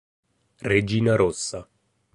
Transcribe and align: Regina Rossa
Regina 0.63 1.13
Rossa 1.15 1.69